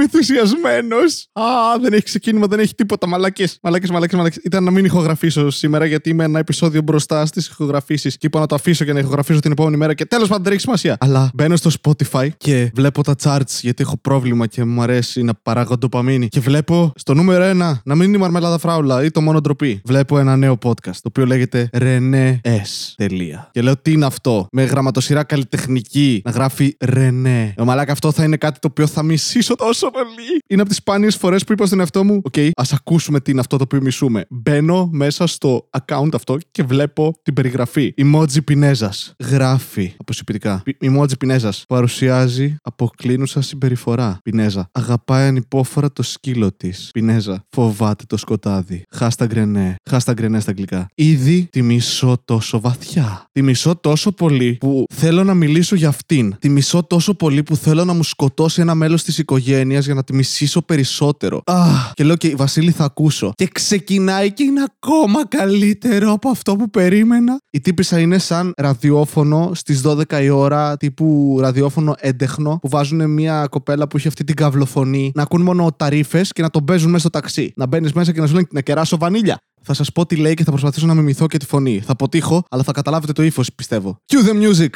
[0.00, 1.26] είμαι ενθουσιασμένος.
[1.32, 1.42] Α,
[1.80, 3.06] δεν έχει ξεκίνημα, δεν έχει τίποτα.
[3.06, 4.16] Μαλάκε, μαλάκε, μαλάκε.
[4.16, 4.42] Μαλάκες.
[4.44, 8.46] Ήταν να μην ηχογραφήσω σήμερα γιατί είμαι ένα επεισόδιο μπροστά στις ηχογραφήσεις και είπα να
[8.46, 10.96] το αφήσω για να ηχογραφήσω την επόμενη μέρα και τέλος πάντων δεν έχει σημασία.
[11.00, 15.34] Αλλά μπαίνω στο Spotify και βλέπω τα charts γιατί έχω πρόβλημα και μου αρέσει να
[15.34, 16.28] παράγω ντοπαμίνη.
[16.28, 19.80] Και βλέπω στο νούμερο 1 να μην είναι η Μαρμελάδα Φράουλα ή το μόνο ντροπή.
[19.84, 22.94] Βλέπω ένα νέο podcast το οποίο λέγεται René S.
[22.96, 23.48] Τελεία.
[23.52, 27.52] Και λέω τι είναι αυτό; Με γραμματοσειρά καλλιτεχνική να γράφει René.
[27.56, 30.38] Ω μαλάκα αυτό θα είναι κάτι το οποίο θα μισήσω τόσο πολύ.
[30.46, 33.30] Είναι από τις σπάνιες φορές που είπα στον εαυτό μου: OK, okay, ας ακούσουμε τι
[33.30, 34.26] είναι αυτό το οποίο μισούμε.
[34.30, 37.94] Μπαίνω μέσα στο account αυτό και βλέπω την περιγραφή.
[37.96, 38.92] Emoji Πινέζα.
[39.18, 40.62] Γράφει αποσυπητικά.
[40.84, 41.52] Emoji Πινέζα.
[41.68, 44.18] Παρουσιάζει αποκλίνουσα συμπεριφορά.
[44.22, 44.68] Πινέζα.
[44.72, 46.90] Αγαπάει ανυπόφορα το σκύλο της.
[46.92, 47.44] Πινέζα.
[47.50, 48.82] Φοβάται το σκοτάδι.
[48.90, 49.74] Χάστα γκρενέ.
[49.90, 50.86] Χάστα γκρενέ στα αγγλικά.
[50.94, 53.24] Ήδη τη μισώ τόσο βαθιά.
[53.32, 56.36] Τη μισώ τόσο πολύ που θέλω να μιλήσω για αυτήν.
[56.38, 60.04] Τη μισώ τόσο πολύ που θέλω να μου σκοτώσει ένα μέλος της οικογένειας για να
[60.04, 61.42] τη μισήσω περισσότερο.
[61.46, 63.32] Αχ, και λέω και Βασίλη θα ακούσω.
[63.34, 67.40] Και ξεκινάει και είναι ακόμα καλύτερο από αυτό που περίμενα.
[67.50, 73.46] Η τύπησα είναι σαν ραδιόφωνο στις 12 η ώρα, τύπου ραδιόφωνο έντεχνο, που βάζουν μια
[73.50, 77.00] κοπέλα που έχει αυτή την καυλοφωνή να ακούν μόνο ταρήφε και να τον παίζουν μέσα
[77.00, 77.52] στο ταξί.
[77.56, 79.38] Να μπαίνεις μέσα και να σου λένε να κεράσω βανίλια.
[79.62, 81.80] Θα σας πω τι λέει και θα προσπαθήσω να μιμηθώ και τη φωνή.
[81.80, 84.00] Θα αποτύχω, αλλά θα καταλάβετε το ύφος, πιστεύω.
[84.12, 84.70] Cue the music!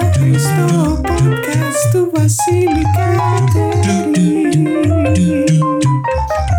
[0.00, 4.44] Άριστο podcast του Βασίλη Κατερίνη.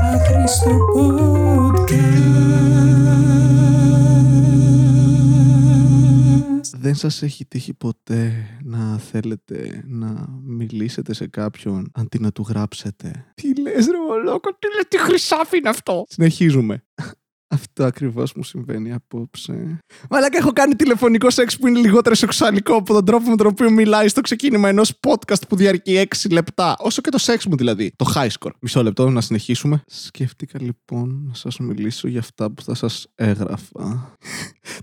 [0.03, 1.93] Άριστο podcast.
[6.77, 13.25] Δεν σας έχει τύχει ποτέ να θέλετε να μιλήσετε σε κάποιον αντί να του γράψετε;
[13.35, 16.83] Τι λες ρε μαλάκα, τι λες, τι χρυσάφι είναι αυτό; Συνεχίζουμε.
[17.53, 19.77] Αυτό ακριβώς μου συμβαίνει απόψε.
[20.09, 23.71] Μαλάκα, έχω κάνει τηλεφωνικό σεξ που είναι λιγότερο σεξουαλικό από τον τρόπο με τον οποίο
[23.71, 26.75] μιλάει στο ξεκίνημα ενός podcast που διαρκεί 6 λεπτά.
[26.79, 27.93] Όσο και το σεξ μου δηλαδή.
[27.95, 28.51] Το high score.
[28.59, 29.83] Μισό λεπτό να συνεχίσουμε.
[29.87, 34.15] Σκέφτηκα λοιπόν να σας μιλήσω για αυτά που θα σας έγραφα.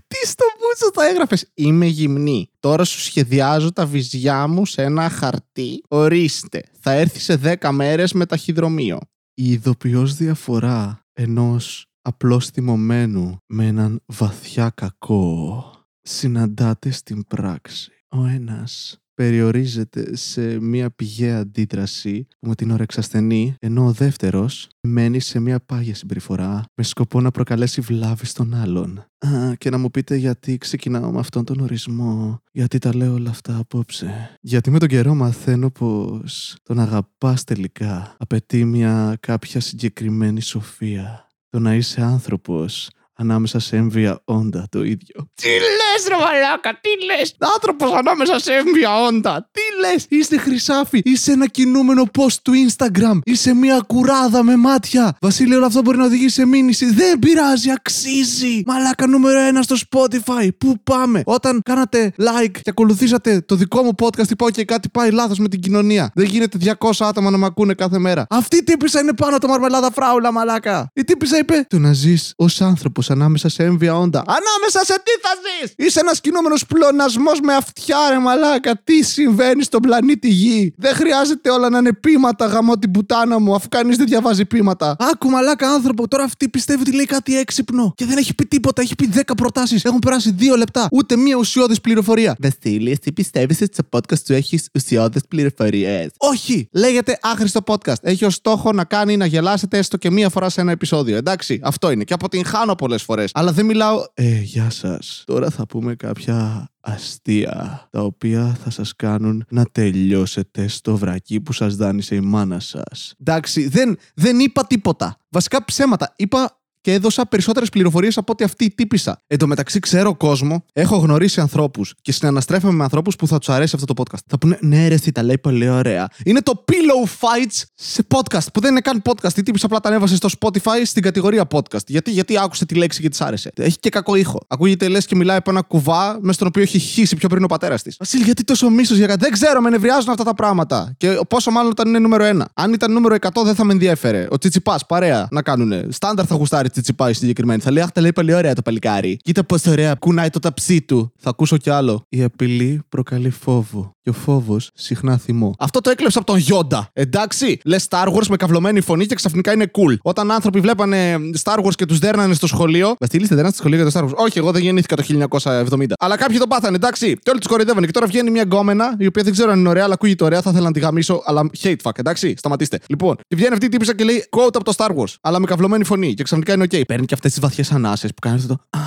[0.07, 2.49] Τι στο μπούτσο θα έγραφες; Είμαι γυμνή.
[2.59, 5.83] Τώρα σου σχεδιάζω τα βυζιά μου σε ένα χαρτί.
[5.89, 6.63] Ορίστε.
[6.79, 8.99] Θα έρθει σε 10 μέρες με ταχυδρομείο.
[9.33, 15.63] Η ειδοποιώς διαφορά ενός απλώς θυμωμένου με έναν βαθιά κακό
[16.01, 17.91] συναντάται στην πράξη.
[18.09, 24.69] Ο ένας περιορίζεται σε μια πηγαία αντίδραση που με την ώρα εξασθενεί, ενώ ο δεύτερος
[24.81, 29.05] μένει σε μια πάγια συμπεριφορά με σκοπό να προκαλέσει βλάβη στον άλλον.
[29.25, 33.29] Α, και να μου πείτε γιατί ξεκινάω με αυτόν τον ορισμό, γιατί τα λέω όλα
[33.29, 34.37] αυτά απόψε.
[34.41, 41.30] Γιατί με τον καιρό μαθαίνω πως τον αγαπάς τελικά απαιτεί μια κάποια συγκεκριμένη σοφία.
[41.51, 45.29] Το να είσαι άνθρωπος ανάμεσα σε έμβια όντα το ίδιο.
[45.33, 49.49] Τι λες ρε μαλάκα, τι λες; Άνθρωπος ανάμεσα σε έμβια όντα.
[49.51, 51.01] Τι λες; Είσαι χρυσάφι.
[51.03, 53.19] Είσαι ένα κινούμενο post του Instagram.
[53.23, 55.17] Είσαι μια κουράδα με μάτια.
[55.21, 56.93] Βασίλειο, όλο αυτό μπορεί να οδηγήσει σε μήνυση.
[56.93, 58.61] Δεν πειράζει, αξίζει.
[58.65, 60.49] Μαλάκα νούμερο ένα στο Spotify.
[60.57, 65.11] Πού πάμε; Όταν κάνατε like και ακολουθήσατε το δικό μου podcast, είπα και κάτι πάει
[65.11, 66.11] λάθος με την κοινωνία.
[66.13, 68.25] Δεν γίνεται 200 άτομα να με ακούνε κάθε μέρα.
[68.29, 70.91] Αυτή η τύπησα είναι πάνω το μαρμελάδα φράουλα, μαλάκα.
[70.93, 74.19] Η τύπησα είπε: Το να ζεις ως άνθρωπος ανάμεσα σε έμβια όντα.
[74.19, 75.73] Ανάμεσα σε τι θα ζεις!
[75.87, 78.81] Είσαι ένας κινούμενος πλονασμός με αυτιά, ρε μαλάκα.
[78.83, 83.55] Τι συμβαίνει στον πλανήτη Γη; Δεν χρειάζεται όλα να είναι πείματα γαμό την πουτάνα μου,
[83.55, 84.95] αφού κανείς δεν διαβάζει πείματα.
[84.99, 88.81] Άκου μαλάκα άνθρωπο, τώρα αυτή πιστεύει ότι λέει κάτι έξυπνο και δεν έχει πει τίποτα.
[88.81, 89.85] Έχει πει 10 προτάσεις.
[89.85, 90.87] Έχουν περάσει 2 λεπτά.
[90.91, 92.35] Ούτε μία ουσιώδης πληροφορία.
[92.39, 96.67] Βασίλης, τι πιστεύεις ότι στο podcast σου έχεις ουσιώδες πληροφορίες; Όχι!
[96.71, 98.01] Λέγεται άχρηστο podcast.
[98.01, 101.17] Έχει ως στόχο να κάνει να γελάσετε έστω και μία φορά σε ένα επεισόδιο.
[101.17, 102.03] Εντάξει, αυτό είναι.
[102.03, 103.31] Και αποτυγχάνω πολλέ φορές.
[103.33, 104.05] Αλλά δεν μιλάω.
[104.13, 105.23] Ε, γεια σας.
[105.25, 111.53] Τώρα θα πούμε κάποια αστεία τα οποία θα σας κάνουν να τελειώσετε στο βρακί που
[111.53, 113.13] σας δάνεισε η μάνα σας.
[113.19, 115.17] Εντάξει, δεν, δεν είπα τίποτα.
[115.29, 116.13] Βασικά ψέματα.
[116.15, 119.23] Είπα και έδωσα περισσότερες πληροφορίες από ότι αυτή η τύπησα.
[119.27, 123.49] Εν τω μεταξύ, ξέρω κόσμο, έχω γνωρίσει ανθρώπους και συναναστρέφομαι με ανθρώπους που θα τους
[123.49, 124.19] αρέσει αυτό το podcast.
[124.27, 126.07] Θα πούνε, Ναι, ρε, τι τα λέει πολύ ωραία.
[126.23, 129.37] Είναι το Pillow Fights σε podcast, που δεν είναι καν podcast.
[129.37, 131.85] Η τύπησα απλά τα ανέβασε στο Spotify στην κατηγορία podcast.
[131.87, 133.51] Γιατί, γιατί άκουσε τη λέξη και της άρεσε.
[133.55, 134.39] Έχει και κακό ήχο.
[134.47, 137.47] Ακούγεται λες και μιλάει από ένα κουβά με στον οποίο έχει χύσει πιο πριν ο
[137.47, 137.95] πατέρας της.
[137.99, 139.19] Βασίλη, γιατί τόσο μίσος για κάτι.
[139.19, 140.93] Δεν ξέρω, με νευριάζουν αυτά τα πράγματα.
[140.97, 142.41] Και πόσο μάλλον όταν είναι νούμερο 1.
[142.53, 144.27] Αν ήταν νούμερο 100 δεν θα με ενδιέφερε.
[144.31, 145.85] Ο Τσιτσιπάς, παρέα να κάνουνε.
[145.89, 147.61] Στάνταρ θα γουστάρει τσιτσιπάει συγκεκριμένη.
[147.61, 149.17] Θα λέει Αχ, τα λέει πολύ ωραία το παλικάρι.
[149.23, 151.13] Κοίτα πώ ωραία κουνάει το ταψί του.
[151.17, 152.05] Θα ακούσω κι άλλο.
[152.09, 153.95] Η απειλή προκαλεί φόβο.
[154.03, 155.53] Και ο φόβος συχνά θυμό.
[155.59, 156.89] Αυτό το έκλεψα από τον Γιόντα.
[156.93, 159.95] Εντάξει, λες Star Wars με καυλωμένη φωνή και ξαφνικά είναι cool.
[160.01, 162.95] Όταν άνθρωποι βλέπανε Star Wars και τους δέρνανε στο σχολείο.
[162.99, 164.15] Βασίλη, δεν δέρνανε στο σχολείο για το Star Wars.
[164.25, 165.85] Όχι, εγώ δεν γεννήθηκα το 1970.
[165.99, 167.17] Αλλά κάποιοι το πάθανε, εντάξει.
[167.21, 167.85] Και όλοι τους κοροϊδεύανε.
[167.85, 170.41] Και τώρα βγαίνει μια γκόμενα, η οποία δεν ξέρω αν είναι ωραία, αλλά ακούγεται ωραία.
[170.41, 172.33] Θα ήθελα να τη γαμίσω, αλλά hate fuck, εντάξει.
[172.37, 172.79] Σταματήστε.
[172.87, 175.13] Λοιπόν, και βγαίνει αυτή η τύπησα και λέει quote από το Star Wars.
[175.21, 176.13] Αλλά με καυλωμένη φωνή.
[176.13, 176.85] Και ξαφνικά είναι OK.
[176.87, 178.79] Παίρνει και αυτές τις βαθιές ανάσες που κάνεις αυτό το.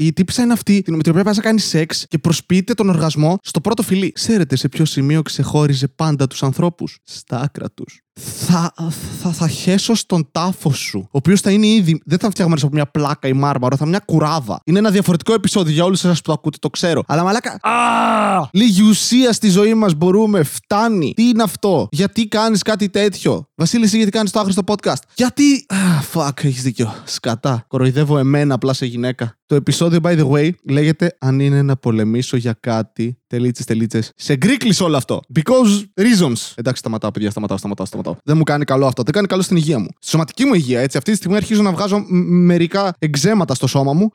[0.00, 2.88] Η τύπησα είναι αυτή, την με την οποία πα να κάνει σεξ και προσποιείται τον
[2.88, 4.12] οργασμό στο πρώτο φιλί.
[4.12, 8.02] Ξέρετε σε ποιο σημείο ξεχώριζε πάντα τους ανθρώπους; Στα άκρα τους.
[8.20, 8.72] Θα,
[9.22, 10.98] θα, θα χέσω στον τάφο σου.
[10.98, 12.00] Ο οποίος θα είναι ήδη.
[12.04, 14.60] Δεν θα φτιάχνουμε από μια πλάκα ή μάρμαρο, θα μια κουράβα.
[14.64, 17.02] Είναι ένα διαφορετικό επεισόδιο για όλους εσάς που το ακούτε, το ξέρω.
[17.06, 17.58] Αλλά μαλάκα.
[17.60, 18.48] Α!
[18.52, 20.42] Λίγη ουσία στη ζωή μας μπορούμε.
[20.42, 21.12] Φτάνει.
[21.16, 25.66] Τι είναι αυτό; Γιατί κάνεις κάτι τέτοιο; Βασίλη, εσύ γιατί κάνεις το άχρηστο podcast; Γιατί.
[25.68, 25.76] Α,
[26.12, 26.94] fuck, έχεις δίκιο.
[27.04, 27.64] Σκατά.
[27.68, 29.32] Κοροϊδεύω εμένα απλά σε γυναίκα.
[29.46, 33.18] Το επεισόδιο, by the way, λέγεται Αν είναι να πολεμήσω για κάτι.
[33.26, 34.12] Τελίτσες, τελίτσες.
[34.16, 35.20] Σε γκρίκλι όλο αυτό.
[35.34, 36.52] Because reasons.
[36.54, 38.16] Εντάξει, σταματάω, παιδιά, σταματάω, σταματάω, σταματάω.
[38.24, 39.02] Δεν μου κάνει καλό αυτό.
[39.02, 39.86] Δεν κάνει καλό στην υγεία μου.
[39.98, 40.96] Στη σωματική μου υγεία, έτσι.
[40.96, 44.08] Αυτή τη στιγμή αρχίζω να βγάζω μ- μερικά εξέματα στο σώμα μου.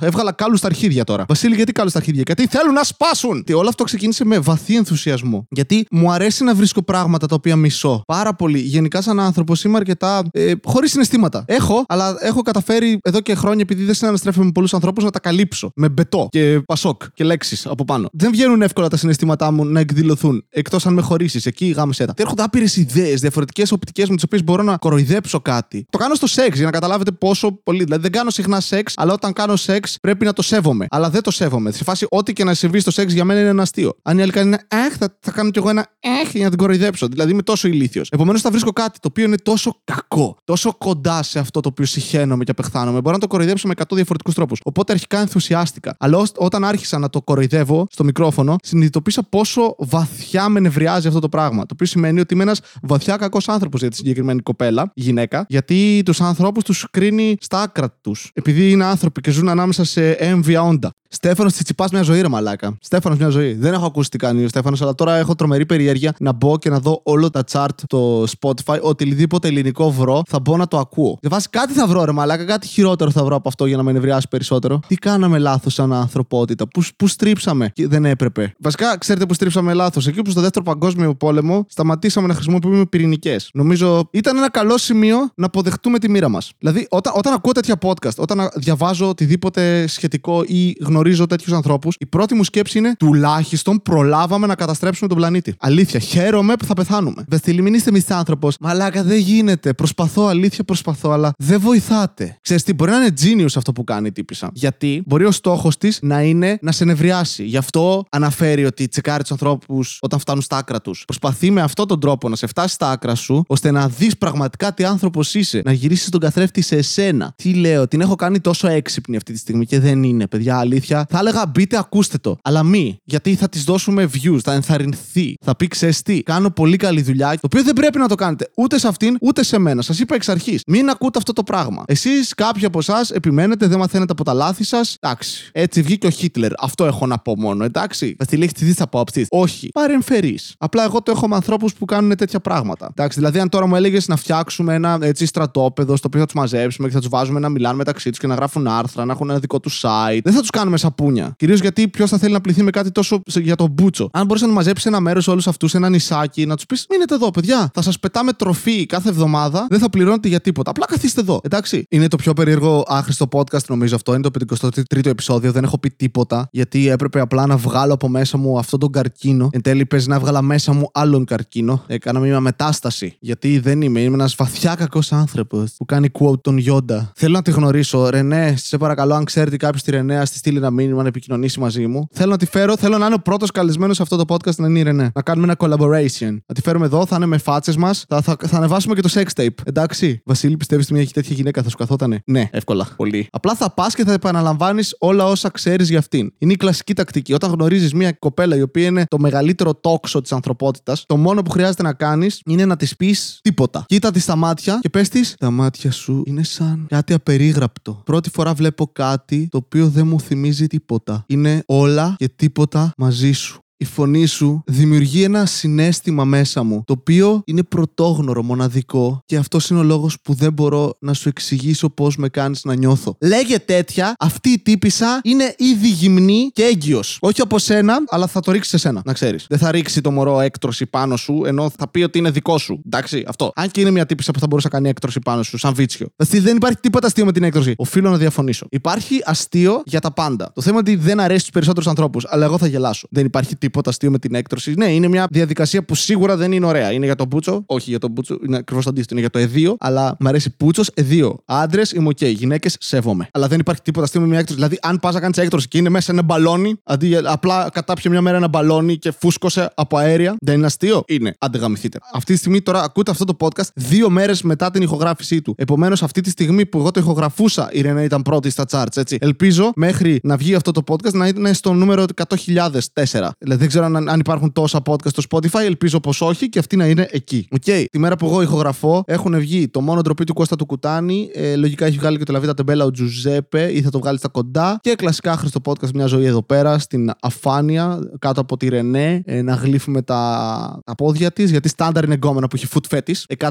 [0.00, 1.24] Έβγαλα κάλου στα αρχίδια τώρα.
[1.28, 3.44] Βασίλη, γιατί κάλου στα αρχίδια; Γιατί θέλουν να σπάσουν.
[3.44, 5.46] Και όλο αυτό ξεκίνησε με βαθύ ενθουσιασμό.
[5.50, 8.02] Γιατί μου αρέσει να βρίσκω πράγματα τα οποία μισώ.
[8.06, 8.58] Πάρα πολύ.
[8.70, 11.44] Γενικά, σαν άνθρωπος είμαι αρκετά ε, χωρίς συναισθήματα.
[11.46, 15.20] Έχω, αλλά έχω καταφέρει εδώ και χρόνια, επειδή δεν συναναστρέφομαι με πολλούς ανθρώπους, να τα
[15.20, 15.72] καλύψω.
[15.74, 18.08] Με μπετό και πασόκ και λέξεις από πάνω.
[18.12, 20.44] Δεν βγαίνουν εύκολα τα συναισθήματά μου να εκδηλωθούν.
[20.50, 21.46] Εκτός αν με χωρίσεις.
[21.46, 22.12] Εκεί γάμισε τα.
[22.12, 25.86] Και έρχονται άπειρες ιδέες, διαφορετικές οπτικές με τις οποίες μπορώ να κοροϊδέψω κάτι.
[25.90, 27.84] Το κάνω στο σεξ για να καταλάβετε πόσο πολύ.
[27.84, 30.86] Δηλαδή δεν κάνω συχνά σεξ, αλλά όταν κάνω σεξ πρέπει να το σέβομαι.
[30.90, 31.70] Αλλά δεν το σέβομαι.
[31.70, 33.96] Σε φάση, ό,τι και να συμβεί στο σεξ για μένα είναι ένα αστείο.
[34.02, 35.86] Αν η άλλη κάνει ένα Αχ, θα, θα κάνω κι εγώ ένα
[36.22, 37.06] Αχ για να την κοροϊδέψω.
[37.06, 38.08] Δηλαδή είμαι τόσο ηλίθιος.
[38.10, 41.84] Επομένως θα βρίσκω κάτι το οποίο είναι τόσο κακό, τόσο κοντά σε αυτό το οποίο
[41.86, 43.00] συχαίνομαι και απεχθάνομαι.
[43.00, 44.60] Μπορώ να το κοροϊδέψω με 100 διαφορετικούς τρόπους.
[44.64, 45.96] Οπότε αρχικά ενθουσιάστηκα.
[45.98, 51.20] Αλλά ως- όταν άρχισα να το κοροϊδεύω στο μικρόφωνο, συνειδητοποίησα πόσο βαθιά με νευριάζει αυτό
[51.20, 51.60] το πράγμα.
[51.60, 56.02] Το οποίο σημαίνει ότι είμαι ένας βαθιά κακός άνθρωπος για τη συγκεκριμένη κοπέλα, γυναίκα, γιατί
[56.04, 58.30] τους ανθρώπους τους κρίνει στα άκρα τους.
[58.34, 60.90] Επειδή είναι άνθρωποι και ζουν ανάμεσα σε έμβια όντα.
[61.12, 62.76] Στέφανος Τσιτσιπά μια ζωή, ρε μαλάκα.
[62.80, 63.54] Στέφανος μια ζωή.
[63.54, 66.70] Δεν έχω ακούσει τι κάνει ο Στέφανος, αλλά τώρα έχω τρομερή περιέργεια να μπω και
[66.70, 68.80] να δω όλο τα chart το Spotify.
[68.80, 71.18] Οτιδήποτε ελληνικό βρω, θα μπω να το ακούω.
[71.20, 72.44] Και βάσει κάτι θα βρω, ρε μαλάκα.
[72.44, 74.80] Κάτι χειρότερο θα βρω από αυτό για να με νευριάσει περισσότερο.
[74.86, 78.54] Τι κάναμε λάθος σαν ανθρωπότητα; Πού, πού στρίψαμε; Και δεν έπρεπε.
[78.58, 83.50] Βασικά, ξέρετε που στρίψαμε λάθος; Εκεί που στο δεύτερο παγκόσμιο πόλεμο σταματήσαμε να χρησιμοποιούμε πυρηνικές.
[83.52, 86.52] Νομίζω ήταν ένα καλό σημείο να αποδεχτούμε τη μοίρα μας.
[86.58, 92.06] Δηλαδή, όταν, όταν ακούω τέτοια podcast, όταν διαβάζω οτιδήποτε σχετικό ή γνωρίζω τέτοιους ανθρώπους, η
[92.06, 95.54] πρώτη μου σκέψη είναι τουλάχιστον προλάβαμε να καταστρέψουμε τον πλανήτη.
[95.58, 97.24] Αλήθεια, χαίρομαι που θα πεθάνουμε.
[97.28, 98.48] Βεστιλή, μην είστε άνθρωπο.
[98.60, 99.72] Μαλάκα, δεν γίνεται.
[99.72, 102.38] Προσπαθώ, αλήθεια προσπαθώ, αλλά δεν βοηθάτε.
[102.42, 104.50] Ξέρεις τι, μπορεί να είναι genius αυτό που κάνει η τύπησα.
[104.52, 107.44] Γιατί μπορεί ο στόχος της να είναι να σε νευριάσει.
[107.44, 111.02] Γι' αυτό αναφέρει ότι τσεκάρει τους ανθρώπους όταν φτάνουν στα άκρα τους.
[111.06, 114.74] Προσπαθεί με αυτόν τον τρόπο να σε φτάσει στα άκρα σου, ώστε να δεις πραγματικά
[114.74, 115.62] τι άνθρωπος είσαι.
[115.64, 117.32] Να γυρίσεις τον καθρέφτη σε εσένα.
[117.36, 120.89] Τι λέω, την έχω κάνει τόσο έξυπνη αυτή τη στιγμή και δεν είναι, παιδιά, αλήθεια.
[120.94, 122.36] Θα έλεγα μπείτε, ακούστε το.
[122.42, 125.34] Αλλά μη, γιατί θα της δώσουμε views, θα ενθαρρυνθεί.
[125.44, 128.50] Θα πει, ξέρεις τι, κάνω πολύ καλή δουλειά, το οποίο δεν πρέπει να το κάνετε
[128.56, 129.82] ούτε σε αυτήν ούτε σε μένα.
[129.82, 130.62] Σας είπα εξ αρχής.
[130.66, 131.82] Μην ακούτε αυτό το πράγμα.
[131.86, 134.96] Εσείς, κάποιοι από εσάς, επιμένετε, δεν μαθαίνετε από τα λάθη σας.
[135.00, 135.50] Εντάξει.
[135.52, 136.52] Έτσι βγήκε ο Χίτλερ.
[136.58, 138.14] Αυτό έχω να πω μόνο, εντάξει.
[138.18, 139.26] Θα τη λέει τι απόψει.
[139.28, 139.68] Όχι.
[139.68, 140.54] Παρεμφερείς.
[140.58, 142.88] Απλά εγώ το έχω με ανθρώπους που κάνουν τέτοια πράγματα.
[142.90, 143.18] Εντάξει.
[143.18, 146.88] Δηλαδή, αν τώρα μου έλεγες να φτιάξουμε ένα έτσι στρατόπεδο στο οποίο θα τους μαζέψουμε
[146.88, 149.38] και θα τους βάζουμε να μιλάνε μεταξύ τους και να γράφουν άρθρα, να έχουν ένα
[149.38, 150.20] δικό τους site.
[150.24, 151.34] Δεν θα τους κάνουμε σαπούνια.
[151.36, 154.08] Κυρίως γιατί ποιος θα θέλει να πληθεί με κάτι τόσο σε- για τον μπούτσο.
[154.12, 157.14] Αν μπορείς να μαζέψεις ένα μέρος όλους αυτούς σε ένα νησάκι, να τους πεις: Μείνετε
[157.14, 157.70] εδώ, παιδιά.
[157.74, 160.70] Θα σας πετάμε τροφή κάθε εβδομάδα, δεν θα πληρώνετε για τίποτα.
[160.70, 161.40] Απλά καθίστε εδώ.
[161.42, 161.84] Εντάξει.
[161.88, 164.12] Είναι το πιο περίεργο άχρηστο podcast, νομίζω αυτό.
[164.14, 165.52] Είναι το 53ο επεισόδιο.
[165.52, 169.48] Δεν έχω πει τίποτα, γιατί έπρεπε απλά να βγάλω από μέσα μου αυτόν τον καρκίνο.
[169.52, 171.84] Εν τέλει, παίζει να έβγαλα μέσα μου άλλον καρκίνο.
[171.86, 173.16] Έκανα μια μετάσταση.
[173.20, 174.00] Γιατί δεν είμαι.
[174.00, 177.12] Είμαι ένας βαθιά κακός άνθρωπος που κάνει quote τον Γιόντα.
[177.14, 178.08] Θέλω να τη γνωρίσω.
[178.08, 181.60] Ρενέ, σε παρακαλώ, αν ξέρετε κάποιος τη Ρενέ, α τη στείλει ένα μήνυμα να επικοινωνήσει
[181.60, 182.06] μαζί μου.
[182.12, 182.76] Θέλω να τη φέρω.
[182.76, 185.10] Θέλω να είναι ο πρώτος καλεσμένος σε αυτό το podcast να είναι η Ρενέ.
[185.14, 186.36] Να κάνουμε ένα collaboration.
[186.46, 188.04] Να τη φέρουμε εδώ, θα είναι με φάτσες μας.
[188.08, 189.54] Θα, θα, θα ανεβάσουμε και το sex tape.
[189.64, 190.22] Εντάξει.
[190.24, 192.22] Βασίλη, πιστεύεις ότι μια έχει τέτοια γυναίκα, θα σου καθότανε.
[192.26, 192.88] Ναι, εύκολα.
[192.96, 193.28] Πολύ.
[193.30, 196.32] Απλά θα πας και θα επαναλαμβάνεις όλα όσα ξέρεις για αυτήν.
[196.38, 197.32] Είναι η κλασική τακτική.
[197.32, 201.50] Όταν γνωρίζεις μια κοπέλα η οποία είναι το μεγαλύτερο τόξο της ανθρωπότητας, το μόνο που
[201.50, 203.84] χρειάζεται να κάνεις είναι να της πεις τίποτα.
[203.86, 208.02] Κοίτα της στα μάτια και πες της: Τα μάτια σου είναι σαν κάτι απερίγραπτο.
[208.04, 211.24] Πρώτη φορά βλέπω κάτι το οποίο δεν μου θυμίζει τίποτα.
[211.26, 213.60] Είναι όλα και τίποτα μαζί σου.
[213.82, 219.70] Η φωνή σου δημιουργεί ένα συνέστημα μέσα μου, το οποίο είναι πρωτόγνωρο, μοναδικό και αυτός
[219.70, 223.16] είναι ο λόγος που δεν μπορώ να σου εξηγήσω πώς με κάνεις να νιώθω.
[223.20, 227.18] Λέγε τέτοια, αυτή η τύπησα είναι ήδη γυμνή και έγκυος.
[227.20, 229.46] Όχι από σένα, αλλά θα το ρίξεις σε σένα, να ξέρεις.
[229.48, 232.82] Δεν θα ρίξει το μωρό έκτρωση πάνω σου, ενώ θα πει ότι είναι δικό σου.
[232.86, 233.52] Εντάξει, αυτό.
[233.54, 236.06] Αν και είναι μια τύπησα που θα μπορούσε να κάνει έκτρωση πάνω σου, σαν βίτσιο.
[236.16, 237.74] Δηλαδή δεν υπάρχει τίποτα αστείο με την έκτρωση.
[237.76, 238.66] Οφείλω να διαφωνήσω.
[238.70, 240.52] Υπάρχει αστείο για τα πάντα.
[240.54, 243.06] Το θέμα είναι ότι δεν αρέσει στους περισσότερους ανθρώπους, αλλά εγώ θα γελάσω.
[243.10, 244.74] Δεν υπάρχει τίποτα αστείο με την έκτρωση.
[244.76, 246.92] Ναι, είναι μια διαδικασία που σίγουρα δεν είναι ωραία.
[246.92, 249.14] Είναι για τον Μπούτσο, όχι για τον Μπούτσο, είναι ακριβώς το αντίθετο.
[249.14, 251.38] Είναι για το αιδοίο, αλλά μου αρέσει Πούτσος, αιδοίο.
[251.44, 252.16] Άντρες είμαι OK.
[252.20, 252.34] Okay.
[252.34, 253.28] Γυναίκες σέβομαι.
[253.32, 254.60] Αλλά δεν υπάρχει τίποτα αστείο με μια έκτρωση.
[254.60, 258.10] Δηλαδή, αν πας να κάνεις έκτρωση και είναι μέσα ένα μπαλόνι, αντί για- απλά κατάπιε
[258.10, 261.02] μια μέρα ένα μπαλόνι και φούσκωσε από αέρια, δεν είναι αστείο.
[261.06, 261.34] Είναι.
[261.38, 261.98] Άντε γαμηθείτε.
[262.12, 265.54] Αυτή τη στιγμή τώρα ακούτε αυτό το podcast δύο μέρες μετά την ηχογράφησή του.
[265.58, 269.16] Επομένως, αυτή τη στιγμή που εγώ το ηχογραφούσα, η Ρενέ ήταν πρώτη στα charts, έτσι.
[269.20, 273.30] Ελπίζω μέχρι να βγει αυτό το podcast να είναι στο νούμερο 100.004.
[273.60, 276.76] Δηλαδή, δεν ξέρω αν, αν υπάρχουν τόσα podcast στο Spotify, ελπίζω πως όχι και αυτή
[276.76, 277.46] να είναι εκεί.
[277.50, 277.88] Οκ.
[277.90, 281.30] Τη μέρα που εγώ ηχογραφώ, έχουν βγει το μόνο ντροπή του Κώστα του Κουτάνη.
[281.34, 284.28] Ε, λογικά έχει βγάλει και το Λαβίτα Τεμπέλα ο Τζουζέπε ή θα το βγάλει στα
[284.28, 284.78] κοντά.
[284.82, 289.42] Και κλασικά Άχρηστο podcast μια ζωή εδώ πέρα στην αφάνεια κάτω από τη Ρενέ ε,
[289.42, 293.48] να γλύφουμε τα, τα πόδια της γιατί στάνταρ είναι γκόμενα που έχει foot fetish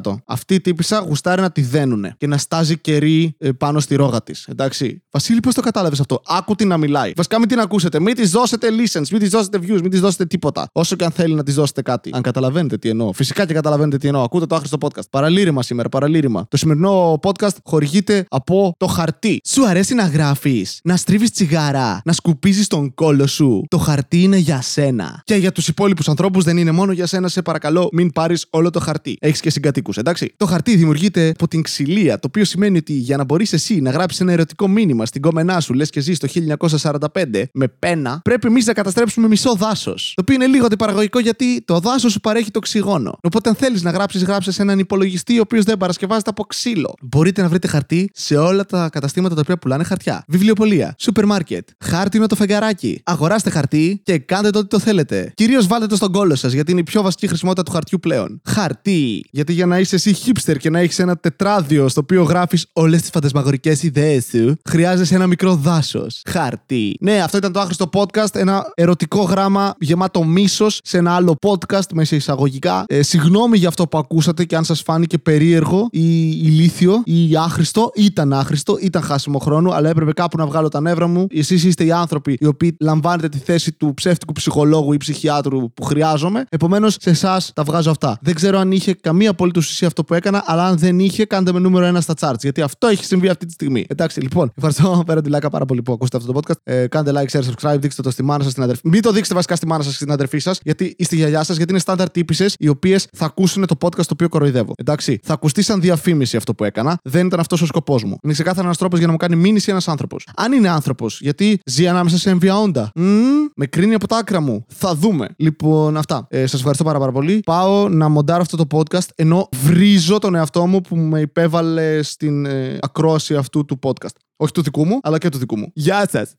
[0.00, 0.14] 100%.
[0.24, 4.22] Αυτή η τύπισσα γουστάρει να τη δένουνε και να στάζει κερί ε, πάνω στη ρόγα
[4.22, 4.46] της.
[4.48, 5.02] Εντάξει.
[5.10, 7.12] Βασίλη, πώς το κατάλαβες αυτό; Άκου την να μιλάει.
[7.16, 8.00] Βασικά μην την ακούσετε.
[8.00, 10.68] Μην της δώσετε listens, μην της δώσετε views, μην της δώσετε τίποτα.
[10.72, 12.10] Όσο και αν θέλει να της δώσετε κάτι.
[12.12, 13.12] Αν καταλαβαίνετε τι εννοώ.
[13.12, 14.22] Φυσικά και καταλαβαίνετε τι εννοώ.
[14.22, 15.10] Ακούτε το άχρηστο podcast.
[15.10, 16.46] Παραλήρημα σήμερα, παραλήρημα.
[16.48, 19.40] Το σημερινό podcast χορηγείται από το χαρτί.
[19.44, 23.62] Σου αρέσει να γράφεις, να στρίβεις τσιγάρα, να σκουπίζεις τον κόλο σου.
[23.68, 25.22] Το χαρτί είναι για σένα.
[25.24, 28.70] Και για τους υπόλοιπους ανθρώπους δεν είναι μόνο για σένα, σε παρακαλώ, μην πάρεις όλο
[28.70, 29.16] το χαρτί.
[29.20, 30.34] Έχεις και συγκατοίκους, εντάξει.
[30.36, 33.90] Το χαρτί δημιουργείται από την ξυλία, το οποίο σημαίνει ότι για να μπορείς εσύ να
[33.90, 38.46] γράψεις ένα ερωτικό μήνυμα στην κόμενά σου, λες και ζει το 1945 με πένα, πρέπει
[38.46, 40.12] εμείς να καταστρέψουμε μισό δάσος.
[40.16, 43.18] Το οποίο είναι λίγο αντιπαραγωγικό γιατί το δάσος σου παρέχει το οξυγόνο.
[43.22, 46.94] Οπότε αν θέλεις να γράψεις, γράψες σε έναν υπολογιστή ο οποίος δεν παρασκευάζεται από ξύλο.
[47.02, 50.24] Μπορείτε να βρείτε χαρτί σε όλα τα καταστήματα τα οποία πουλάνε χαρτιά.
[50.28, 53.00] Βιβλιοπολία, σούπερ μάρκετ, χάρτινο το φεγγαράκι.
[53.04, 55.32] Αγοράστε χαρτί και κάντε το ό,τι το θέλετε.
[55.34, 58.40] Κυρίως βάλτε το στον κόλο σας γιατί είναι η πιο βασική χρησιμότητα του χαρτιού πλέον.
[58.44, 59.24] Χαρτί.
[59.30, 63.00] Γιατί για να είσαι εσύ hipster και να έχεις ένα τετράδιο στο οποίο γράφεις όλες
[63.00, 66.22] τις φαντασμαγορικές ιδέες σου, χρειάζεσαι ένα μικρό δάσος.
[66.28, 66.96] Χαρτί.
[67.00, 68.34] Ναι, αυτό ήταν το άχρηστο podcast.
[68.34, 72.84] Ένα ερωτικό γράμμα γεμάτο μίσος σε ένα άλλο podcast με σε εισαγωγικά.
[72.86, 77.90] Ε, συγγνώμη για αυτό που ακούσατε και αν σας φάνηκε περίεργο ή ηλίθιο ή άχρηστο.
[77.94, 81.26] Ήταν άχρηστο, ήταν χάσιμο χρόνο, αλλά έπρεπε κάπου να βγάλω τα νεύρα μου.
[81.30, 85.82] Εσείς είστε οι άνθρωποι οι οποίοι λαμβάνετε τη θέση του ψεύτικου ψυχολόγου ή ψυχιάτρου που
[85.82, 86.44] χρειάζομαι.
[86.48, 88.18] Επομένως, σε εσάς τα βγάζω αυτά.
[88.22, 91.52] Δεν ξέρω αν είχε καμία απολύτως ουσία αυτό που έκανα, αλλά αν δεν είχε, κάντε
[91.52, 92.40] με νούμερο ένα στα charts.
[92.40, 93.84] Γιατί αυτό έχει συμβεί αυτή τη στιγμή.
[93.88, 96.60] Εντάξει, λοιπόν, ευχαριστώ πέρα τη λάκα πάρα πολύ που ακούσατε αυτό το podcast.
[96.64, 98.88] Ε, κάντε like, share, subscribe, δείξτε το στη μάνα σας, στην αδερφή.
[98.88, 101.42] Μην το δείξετε βασικά στη μάνα σας και στην αδερφή σας, γιατί ή στη γιαγιά
[101.42, 104.72] σας, γιατί είναι στάνταρ τύπησες οι οποίες θα ακούσουν το podcast το οποίο κοροϊδεύω.
[104.76, 106.98] Εντάξει, θα ακουστεί σαν διαφήμιση αυτό που έκανα.
[107.02, 108.16] Δεν ήταν αυτός ο σκοπός μου.
[108.22, 110.28] Είναι ξεκάθαρα ένας τρόπος για να μου κάνει μήνυση ένας άνθρωπος.
[110.36, 112.90] Αν είναι άνθρωπος, γιατί ζει ανάμεσα σε έμβια όντα.
[112.94, 114.64] Μμμ, με κρίνει από τα άκρα μου.
[114.68, 115.28] Θα δούμε.
[115.36, 116.26] Λοιπόν, αυτά.
[116.30, 117.40] Ε, Σας ευχαριστώ πάρα, πάρα πολύ.
[117.44, 122.46] Πάω να μοντάρω αυτό το podcast ενώ βρίζω τον εαυτό μου που με υπέβαλε στην
[122.46, 124.14] ε, ακρόαση αυτού του podcast.
[124.36, 125.70] Όχι του δικού μου, αλλά και του δικού μου.
[125.74, 126.34] Γεια σας!